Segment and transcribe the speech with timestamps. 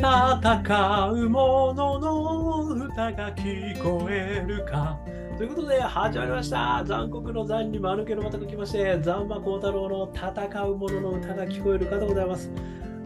[0.00, 4.98] 戦う者のの歌が聞こえるか。
[5.36, 6.82] ということで、始まりました。
[6.86, 12.50] 残酷の残に丸けのまたが来まして、残馬幸太郎の戦う者のの歌が聞こえるかでございます。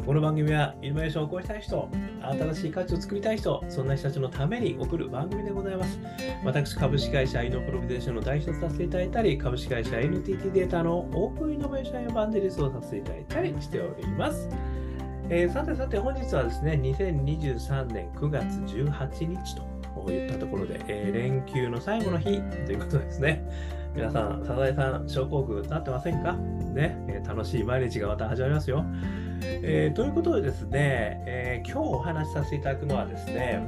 [0.06, 1.88] この番組は、イノベーションを起こしたい人、
[2.22, 5.98] 新しい価値を作りたい人、そんな人たちのために送る番組でございます。
[6.44, 14.48] 私、株式会社イノプロビゼーションの代表させていただいたり、株式会社 NTT データのオープンイノベーションエヴァンジェリストをさせていただいたりしております。
[15.30, 23.44] えーさてさて、本日はですね、2023年9月18日といったところで、えー連休の最後の日ということですね。
[23.94, 26.32] 皆さん、サザエさん症候群なってませんか？
[26.34, 28.84] ね、えー楽しい毎日がまた始まりますよ。
[29.42, 33.62] えーということでですね、えー今日お話しさせていただくのはですね、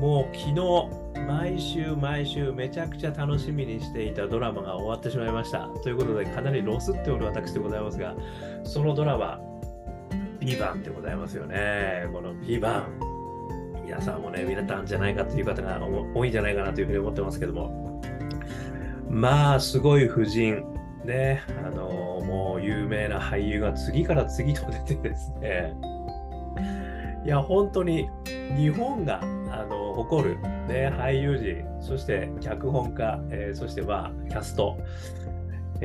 [0.00, 5.68] もう昨日、毎週毎週めちゃくちゃ楽しみにしていたドラマが終わってしまいました。
[5.82, 8.14] ということで、かなりロスっておる私でございますが、
[8.64, 9.40] そのドラマ、
[10.44, 12.06] ビバンでございますよね。
[12.12, 13.84] このビバン。
[13.84, 15.80] 皆さんもね、見れたんじゃないかという方が
[16.14, 18.02] 多いんじゃないかなというふうに思ってますけども。
[19.08, 20.64] まあ、すごい夫人。
[21.04, 25.74] ね、あのもう有名な俳優が次から次と出てですね。
[27.26, 28.08] いや、本当に
[28.56, 34.78] 日本があの誇る、ね、俳優陣、そして脚本家、えーそしてまあキャスト、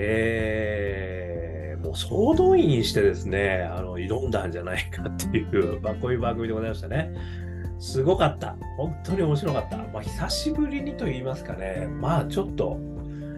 [0.01, 1.49] えー
[1.89, 7.11] もう総動員してですね、あの挑んだんじゃないかっていう、 まあ、こういう番組でございましたね。
[7.79, 8.57] すごかった。
[8.77, 9.77] 本当に面白かった。
[9.77, 12.77] まあ、久しぶりにと言いますかね、まあちょっと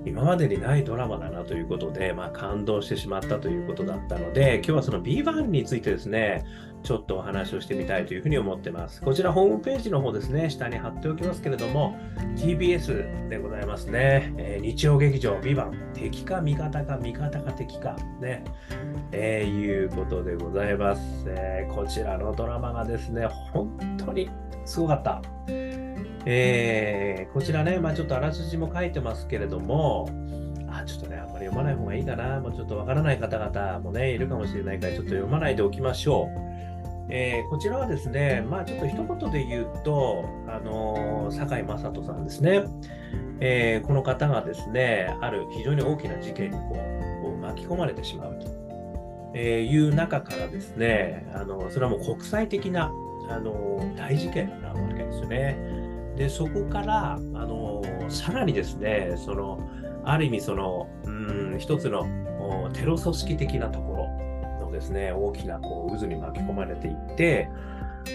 [0.06, 6.44] 今までにないドラマだなということで、まあ、感動してしまったということだったので、今日はその B1 についてですね、
[6.84, 9.02] ちょっとお話をしてみたいというふうに思ってます。
[9.02, 11.98] こちらホームページの方ですね、下に貼っておきますけれども、
[12.36, 14.34] TBS でございますね。
[14.38, 18.44] えー日曜劇場 B1、敵か味方か味方か敵か、ね、
[19.12, 24.30] えーいうことでございます、えーこちらのドラマがですね、本当に
[24.66, 25.22] すごかった。
[26.26, 30.10] えーこちらね、まあ、ちょっとあらすじも書いてますけれども、
[30.70, 32.40] あ、ちょっとね、あんまり読まない方がいいかな。
[32.40, 36.51] もうちょっとわからない方々もね、いるかもしれないから、ちょっと読まないでおきましょう。
[37.12, 42.64] えーこちらはですね、まあちょっと一言で言うと、あのー堺雅人さんですね、
[43.42, 48.48] えーこの方がですね、ある非常に大きな事件にこう巻き込まれてしまうと、
[49.36, 52.92] えーいう中からですね、あのそれはもう国際的な、
[53.30, 55.58] あの大事件なわけですよね。
[56.16, 59.60] で、そこから、あのさらにですね、その、
[60.04, 62.06] ある意味その、うん、一つの
[62.74, 63.91] テロ組織的なところ
[64.82, 67.48] ですね、大きなこう渦に巻き込まれていって、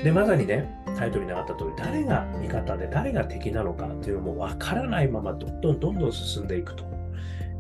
[0.03, 0.69] で、まさにね、
[0.99, 6.85] タイトルにあった通り、誰が味方で誰が敵なのかっていうのも分からないまま、どんどんどんどん進んでいくと、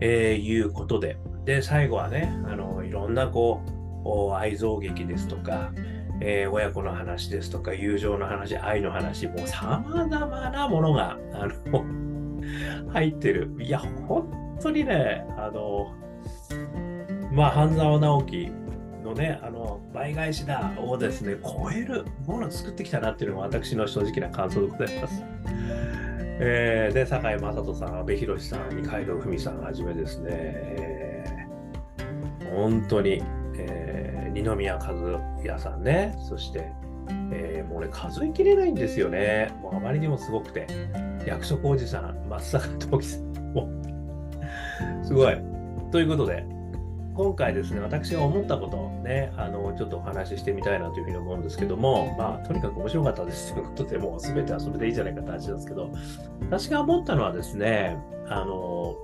[0.00, 3.62] えーいうことで、で、最後はね、あのいろんなこ
[4.04, 5.72] う、愛憎劇ですとか、
[6.20, 11.84] えー親子の話ですとか、友情の話、愛の話、もう様々なものが、あの、
[12.92, 13.54] 入ってる。
[13.60, 15.94] いや、本当にね、あの、
[17.32, 18.50] まあ、半沢直樹
[19.06, 25.24] のね、あの、倍返しだをですね、超えるものを作ってきたなっていうのが私の正直な感想でございます。
[26.38, 33.22] えーで、堺雅人さん、阿部寛さん、二階堂ふみさんはじめですね、えー本当に、
[33.58, 34.92] えー二宮和
[35.44, 36.70] 也さんね、そして、
[37.32, 39.50] えーもうね、数えきれないんですよね。
[39.62, 40.66] もうあまりにもすごくて。
[41.26, 43.68] 役所広司さん、松坂桃李さん、も、
[45.02, 45.36] すごい。
[45.90, 46.44] ということで、
[47.16, 55.90] 今回ですね、私が思ったことをね、あの、ちょっとお話ししてみたいなというふうに思うんですけども、まあ、とにかく面白かったですということで、もう全てはそれでいいじゃないかって話なんですけど、
[56.42, 57.96] 私が思ったのはですね、
[58.28, 58.96] あの、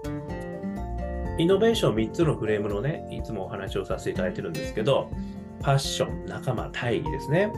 [1.39, 5.09] イノベーション3つのフレームのね、いつもお話をさせていただいてるんですけど、
[5.61, 7.51] パッション、仲間、大義ですね。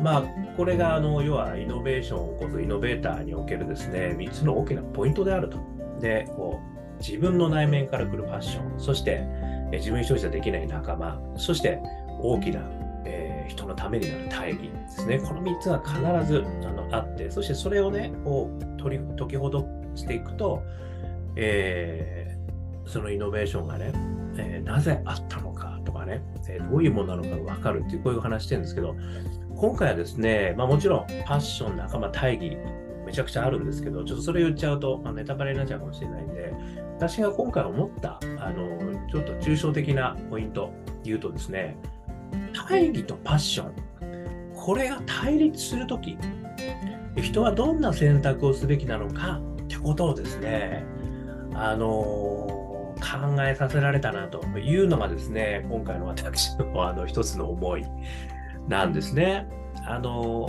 [0.00, 0.22] まあ、
[0.56, 5.58] これがあの要はイノベーションを起こすイノベーターにおけるですね、3つの大きなポイントであると。
[6.00, 9.26] で、こう自分の内面から来るファッション、そして
[9.74, 11.80] え自分一人じゃできない仲間、そして
[12.20, 12.60] 大きな、
[13.04, 15.18] えー人のためになる大義ですね。
[15.18, 16.00] この3つが必
[16.32, 20.62] ずあのあって、そしてそれをね、こう取り解きほどしていくと、
[21.36, 22.34] えー
[22.86, 23.92] そのイノベーションがね、
[24.38, 28.96] えーなぜあったのかとかね、えどういうものなのかが分かるっていう、こういう話してるんですけど、
[29.56, 32.56] 今回はですね、まあ、もちろん、パッション、仲間、大義、
[33.14, 36.52] ちゃくちゃあるんですけど、ちょっとそれ言っちゃうと、まあ、ネタバレになっちゃうかもしれないんで、
[36.96, 38.78] 私が今回思った、あの、
[39.10, 40.72] ちょっと抽象的なポイント
[41.02, 41.76] 言うとですね、
[42.68, 43.72] 大義とパッション、
[44.54, 46.16] これが対立するとき、
[47.16, 50.84] 人はどんな選択をすべきなのかってことをですね、
[51.54, 51.86] あの
[53.00, 57.84] 考えさせられたなというのがですね、今回の私のあの一つの思い
[58.68, 59.46] なんですね。
[59.86, 60.48] あの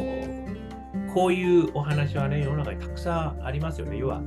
[1.15, 3.97] こういうお話はね、世の中にたくさんありますよね。
[3.97, 4.21] 要は、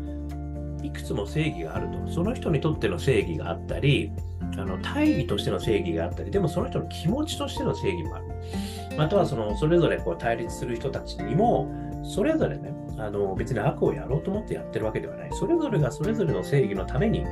[0.82, 2.10] いくつも正義があると。
[2.10, 4.10] その人にとっての正義があったり、
[4.56, 8.24] あの大義としての正義があったり、でもその人の気持ちとしての正義もある。
[8.96, 11.70] またはそのそれぞれこう対立する人たちにも、
[12.02, 15.30] それぞれね、あの別に悪をやろうと思ってやってるわけではない。
[15.32, 17.22] それぞれがそれぞれの正義のために、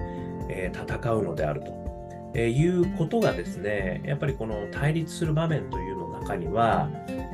[0.51, 6.91] えー、戦うのであると、えー、いうことがですね、やっぱりこの対立する場面というの中には、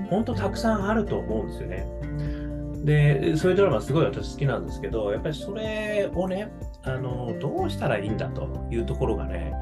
[0.09, 2.02] 本当たくさんあると思うんですよね。
[2.85, 6.53] で、そういうドラマすごい私好きなんですけど、やっぱりそれをね、
[6.83, 9.53] あの、どうしたらいいんだというところがね、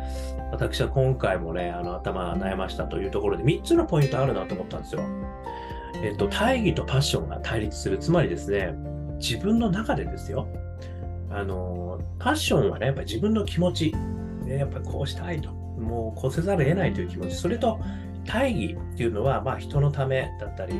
[0.53, 5.03] 私は今回もね、あの頭悩ましたというところで3つのポイントあるなと思ったんですよ。
[6.03, 7.99] えっと、大義とパッションが対立する。
[7.99, 8.75] つまりですね、
[9.19, 10.49] 自分の中でですよ。
[11.31, 13.95] あの、パッションはね、やっぱり自分の気持ち、
[14.45, 15.53] ね、やっぱりこうしたいと。
[15.53, 17.35] もうこうせざるを得ないという気持ち。
[17.35, 17.79] それと、
[18.25, 20.75] 大義っていうのは、まあ、人のためだったり、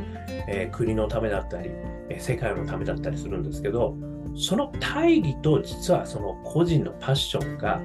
[0.49, 1.71] えー、国のためだったり、
[2.09, 3.97] えー、世界のためだったりするんですけど、
[4.37, 7.81] その大義と実はその個人のパッションが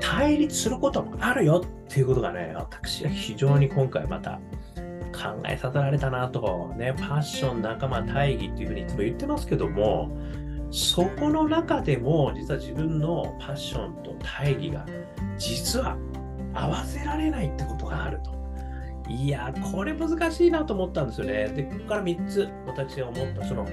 [0.00, 4.40] 対立することもあるよっていうことがね、私は非常に今回また
[5.12, 10.10] 考えさせられたなと、ね、パッション、仲間、大義っていうふうにいつも言ってますけども、
[10.70, 14.84] そこの中でも実は自分のパッションと大義が
[15.38, 15.96] 実は
[16.52, 18.35] 合わせられないってことがあると。
[19.08, 21.48] いや、これ難しいなと思ったんですよね。
[21.48, 23.66] で、ここから3つ私が思った、その、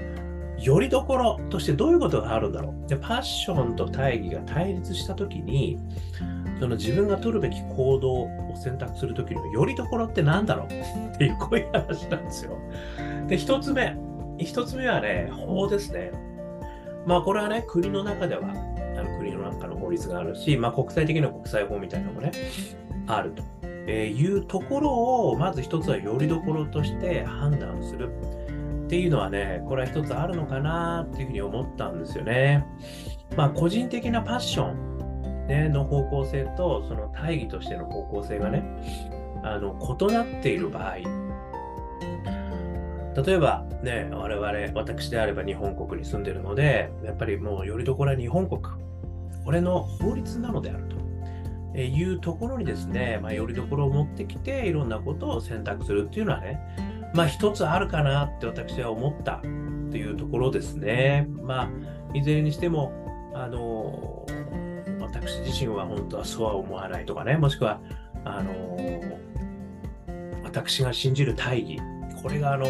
[0.58, 2.88] よりどころとしてどういうことがあるんだろう。
[2.88, 5.78] で、パッションと大義が対立したときに、
[6.60, 8.28] その自分が取るべき行動を
[8.62, 10.66] 選択するときのよりどころって何だろう？
[11.14, 12.56] っていうこういう話なんですよ。
[13.26, 13.96] で、一つ目。
[14.38, 16.12] 一つ目はね、法ですね。
[17.06, 18.42] まあこれはね、国の中では、
[18.96, 22.30] あの国の中の法律があるし、まあ国際的な国際法みたいなのもね、
[23.06, 23.42] あると、
[23.86, 28.10] えいうところを、まず一つはよりどころとして判断する。
[28.84, 32.66] っていうのはね、これは一つあるのかなっていうふうに思ったんですよね。
[33.36, 34.94] まあ個人的なパッション
[35.46, 38.64] ね、の方向性とその大義としての方向性がね
[39.42, 40.96] あの異なっている場合。
[43.16, 48.60] 例えばね我々私であれば日本国に住んでるのでやっぱりもうよりどころは日本国。
[49.44, 50.96] これの法律なのであると。
[51.82, 56.60] いうところにですね、まあ、よりどころを持ってきていろんなことを選択するっていうのはね
[57.14, 59.40] まあ一つあるかなって私は思った
[59.90, 61.28] というところですね。
[61.42, 61.70] まあ
[62.12, 62.92] いずれにしても
[63.34, 64.26] あの
[65.24, 67.80] 私自身は本当はそうは思わないとかね、もしくは、
[68.24, 68.76] あの、
[70.42, 71.80] 私が信じる大義、
[72.22, 72.66] これがあの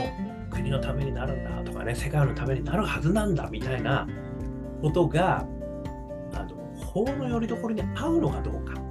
[0.50, 4.06] 国のためになるんだとかね、世界のためになるはずなんだみたいな
[4.80, 5.46] ことが、
[6.34, 8.83] あの法のよりどころに合うのかどうか。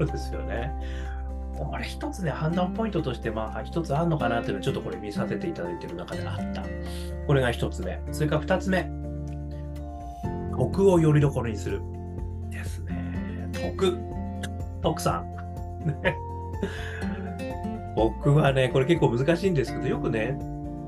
[0.00, 0.72] ろですよね。
[1.58, 6.64] これ一つね、判断ポイントとして、まあ、一つあるのかなっていうのをちょっとこれ見させていただいてる中であった。
[7.26, 8.00] これが一つ目。
[8.12, 8.90] それから二つ目。
[10.56, 11.82] 徳をよりどころにする。
[12.50, 13.98] ですね徳、
[14.82, 15.26] 徳さん。
[17.94, 20.38] 僕はね、これ結構難しいんですけど、よくね、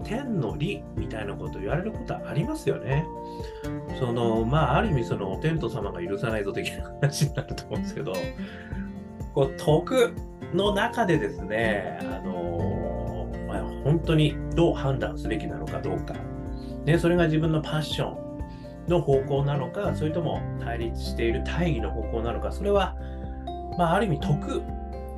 [0.05, 3.07] 天の理みたいなこと言われることはありますよね。
[3.99, 8.13] その、まあ、ある意味、その、お天道様が許さないぞ的な話になると思うんですけど、
[9.35, 10.15] こう、徳
[10.55, 16.15] の中でですね、あのまあ、本当にどう判断すべきなのかどうか。
[16.85, 18.23] ね、それが自分のパッション、
[18.89, 22.97] の方向なのか、それとも対立している大義の方向なのか、それは、
[23.79, 24.63] まあ、ある意味徳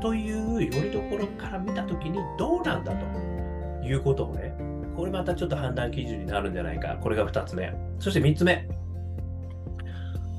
[0.01, 4.55] というよりどころから見たときにどうなんだということをね、
[4.97, 6.97] これまたちょっと判断基準になるんじゃないか。
[7.01, 7.73] これが2つ目。
[7.99, 8.69] そして3つ目。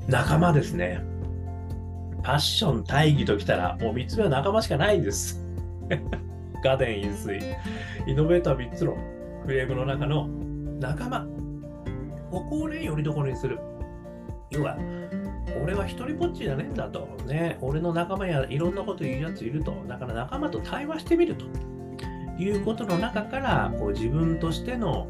[0.08, 1.00] 仲間ですね。
[2.26, 5.46] パッション、大義ときたら、もう3つ目は仲間しかないんです。
[6.60, 7.38] ガデン、飲水。
[8.04, 8.96] イノベーター3つの
[9.44, 10.26] フレームの中の
[10.80, 11.24] 仲間。
[12.32, 13.60] ここをね、よりどころにする。
[14.50, 14.76] 要は、
[15.62, 17.06] 俺は一人ぼっちじゃねえんだと。
[17.28, 19.72] ね、俺の仲間やいろんなこと言うやついると。
[19.86, 21.44] だから仲間と対話してみると。
[22.42, 25.06] いうことの中から、こう自分としての、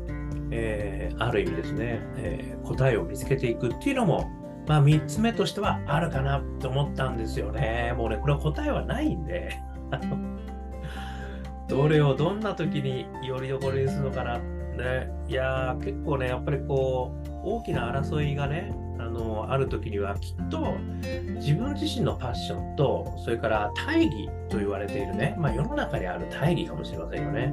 [0.50, 7.94] えー、ある意味ですね、えー、答えを見つけていくっていうのも、まあ3つ目としてはあるかなと思ったんですよね。
[7.96, 9.58] もうね、これは答えはないんで、
[11.68, 20.74] どれをどんな時によりどころにするのかなね、いやー、結構ね、やっぱりこう、大きな争いがね、あのある時にはきっと
[21.36, 27.52] 自分自身のパッションとそれから大義と言われているね、まあ、世の中にある大義かもしれませんよね。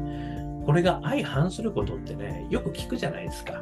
[0.65, 3.62] これが相反することってねよく聞くじゃないですか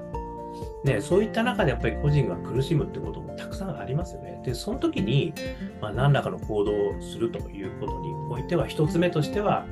[0.84, 4.42] ね、そういった中でやっぱり個人が苦しむってこともたくさんありますよね。
[4.44, 5.34] で、その時に、
[5.80, 9.66] まあ、何らかの行動をするということにおいては、一つ目としては、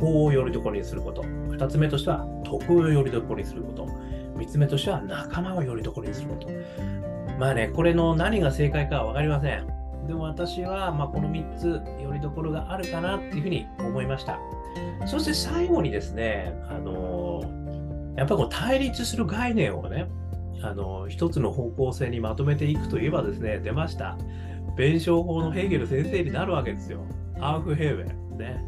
[0.00, 1.22] 法をよりどころにすること。
[1.22, 3.86] 2つ目としては、徳をよりどころにすること。
[4.36, 6.48] 3つ目としては、仲間をよりどころにすること。
[7.38, 9.66] まあね、これの何が正解かは分かりません。
[10.06, 11.66] でも私は、ま、この3つ、
[12.02, 14.38] よりどころがあるかなっていうふうに思いました。
[15.06, 17.42] そして最後にですね、あの、
[18.16, 20.06] やっぱこう対立する概念をね、
[20.62, 24.16] あの、一つの方向性にまとめていくといえばですね、出ました。
[24.76, 27.04] 弁証法のヘーゲル先生になるわけですよ。
[27.40, 28.38] アウフヘーベン。
[28.38, 28.64] ね。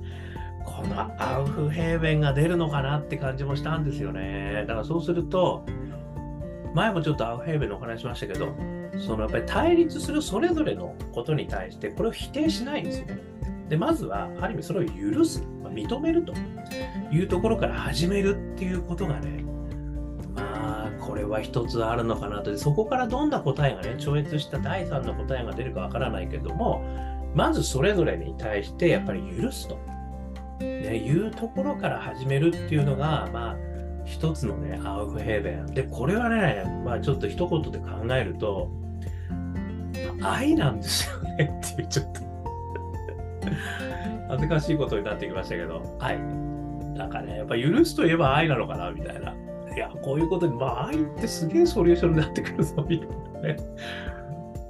[0.65, 4.65] このアウフヘーベンが出るのかなって感じもしたんですよね。
[4.67, 5.65] だからそうすると、
[6.75, 8.55] 前もちょっとアウフヘーベンのお話しましたけど、
[8.99, 13.19] そのやっぱり対立するそれぞれのことに対して、これを否定しないんですよね。
[13.69, 16.35] で、まずは、ある意味それを許す、ま、認めると
[17.11, 19.45] いうところから始めるっていうことがね、
[21.07, 22.57] これは一つあるのかなと。
[22.57, 26.83] そこからどんな答えがね、超越した第三の答えが出るかわからないけども、
[27.35, 29.79] まずそれぞれに対してやっぱり許すと、
[30.61, 33.57] ね、いうところから始めるっていうのが、まあ、
[34.05, 35.67] 一つのね、アウフヘーベン。
[35.67, 38.71] で、これはね、まあちょっと一言で考えると、
[40.23, 42.21] 愛なんですよねっていう、ちょっと
[44.29, 46.19] 恥ずかしいことになってきましたけど、愛。
[46.95, 49.35] なんかね、やっぱ許すといえば愛なのかな、みたいな。
[49.75, 53.57] いや、こういうことに、まあ愛ってすげえソリューションになってくるぞ、みたいなね。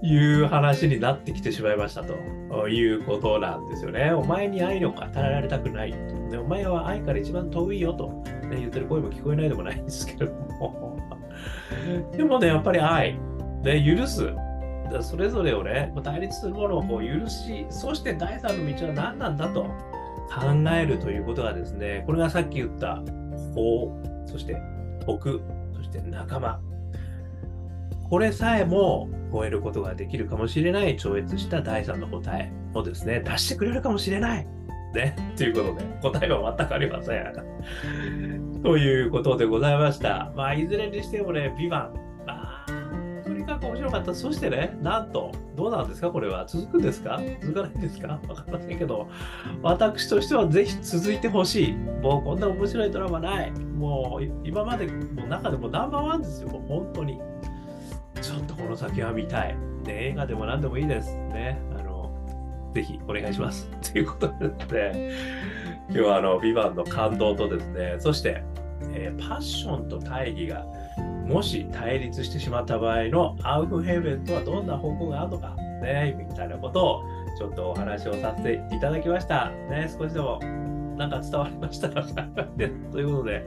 [0.02, 4.12] いう話になってきてしまいましたということなんですよね。
[4.12, 6.28] お前に愛を語られたくないと。
[6.30, 8.08] でお前は愛から一番遠いよと、
[8.50, 10.98] ね、言ってる声も聞こえないでもないんですけれども。
[12.12, 13.18] でもね、やっぱり愛、
[13.62, 14.30] ね、許す。
[15.00, 23.02] それぞれをね、対立するものをこう許し、そして第三の道は何なんだと考えるということがですね、これがさっき言った
[23.54, 24.60] 法、そして
[25.06, 25.42] 徳、
[25.76, 26.60] そして仲間。
[28.08, 34.46] これさえも超えることができるかもしれない超越した第3の答えをですね、出してくれるかもしれない。
[34.94, 35.16] ね。
[35.36, 35.84] ということで、
[36.18, 38.62] 答えは全くありません。
[38.62, 40.32] ということでございました。
[40.36, 41.94] まあ、いずれにしてもね、ビバン。
[43.64, 44.14] と面白かった。
[44.14, 46.10] そしてね、なんと、どうなんですか？
[46.10, 46.44] これは。
[46.46, 47.20] 続くんですか？
[47.40, 48.20] 続かないんですか？
[48.28, 49.08] わかりませんけど、
[49.62, 51.72] 私としてはぜひ続いてほしい。
[51.72, 53.50] もうこんな面白いドラマない。
[53.50, 56.48] もう今までの中でもナンバーワンですよ。
[56.48, 57.20] もう本当に。
[58.20, 59.56] ちょっとこの先は見たい。
[59.84, 61.14] ね、映画でも何でもいいです。
[61.14, 61.60] ね。
[61.78, 62.10] あの、
[62.74, 63.68] ぜひお願いします。
[63.92, 64.28] ということ
[64.68, 65.12] で、
[65.90, 68.42] 今日はあの、ビバンの感動とですね、そして、
[68.92, 70.64] えー、パッションと大義が
[71.26, 77.02] もし対立してしまった場合のアウフヘーベンとはどんな方向があるのか、ね、みたいなことを
[77.38, 79.50] ちょっとお話をさせていただきました。
[79.70, 80.38] ね、少しでも
[80.96, 83.44] なんか伝わりましたら ということで、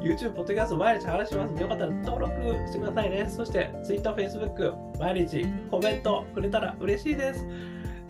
[0.00, 3.26] YouTube、ポッドキャスト毎日話しますので、よかったら登録してくださいね。
[3.28, 7.46] そして、Twitter、Facebook、毎日コメントくれたら嬉しいです。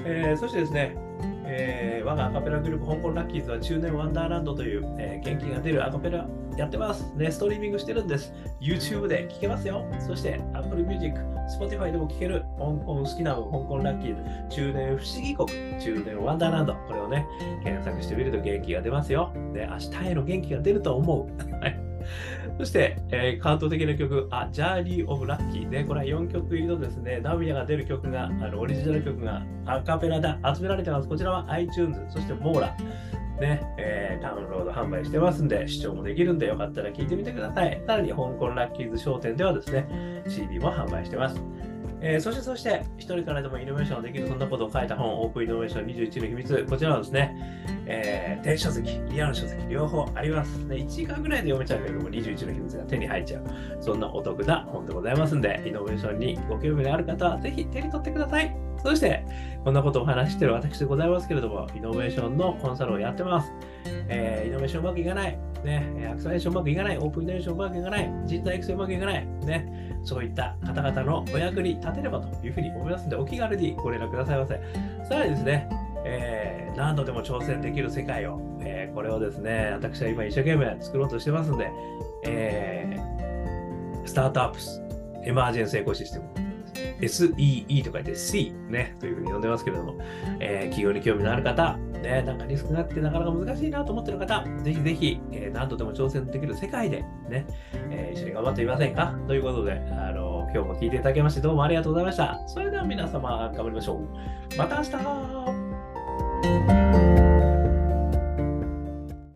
[0.05, 0.97] えー、そしてですね、
[1.45, 6.27] えー、我がアカペラグループ、香港ラッキーズは中年ワンダーランドという、えー、元気が出るアカペラ
[6.61, 7.11] やってます。
[7.17, 8.35] ね、ストリーミングしてるんです。
[8.61, 9.83] YouTube で聴けますよ。
[9.99, 11.19] そして、Apple Music、
[11.59, 15.49] Spotify でも聴ける、香港好きな香港ラッキー、中年不思議国、
[15.81, 17.27] 中年ワンダーランド、これをね、
[17.65, 19.33] 検索してみると元気が出ますよ。
[19.55, 21.55] で、明日への元気が出ると思う。
[21.63, 21.81] はい。
[22.59, 25.85] そして、えー、感動的な曲、あ、 Journey of Lucky ね。
[25.85, 31.09] これは4曲入りのですね、涙が出る曲が、あのオリジナル曲がアカペラで集められてます。
[31.09, 32.77] こちらは iTunes、そして mora。
[33.41, 37.83] ね、えー、ダウンロード販売してますんで、視聴もできるんで、よかったら聞いてみてください。
[37.87, 41.43] さらに、香港ラッキーズ商店ではですね、CD も販売してます。
[42.03, 46.67] えー、そしてそして、一人からでもイノベーションできる、そんなことを書いた本、オープンイノベーション21の秘密。
[46.69, 47.37] こちらはですね、
[47.87, 50.57] えー、電子書籍、リアル書籍、両方あります。
[50.65, 53.45] ね、1時間ぐらいで読めちゃうけれども、21の秘密が手に入っちゃう。
[53.81, 58.57] そんなお得な本でございますんで、イノベーションにご興味のある方は、ぜひ手に取ってください。
[58.83, 59.25] そして、
[59.63, 63.53] こんなことをお話している私でございますけれども、イノベーションのコンサルをやってます。
[64.09, 74.61] えー、イノベーションうまくいかない、ね、アクセレーションうまくいかない、オープンイノベーションうまくいかない、人材育成うまくいかない、ね、そういった方々のお役に立てればというふうに思いますので、お気軽にご連絡くださいませ。
[75.09, 75.69] さらにですね、
[76.05, 81.71] えー、何度でも挑戦できる世界を、えー、これをですね、私は今一生懸命作ろうとしてますので、
[82.25, 84.83] えー、スタートアップス、
[85.25, 86.25] エマージェンスエコシステム、
[87.01, 89.99] SEE と書いて C ね、というふうに呼んでますけれども、
[90.39, 97.47] えー、企業に興味のある方、ね、なんかリスクがあってなかなか難しいなと思ってる方、ぜひぜひ、えー、何度でも挑戦できる世界でね、
[97.91, 99.15] えー、一緒に頑張ってみませんか？
[99.27, 102.41] ということで、あの今日も聞いていただきましてどうもありがとうございました。
[102.47, 104.09] それでは皆様頑張りましょう。
[104.57, 104.91] また明日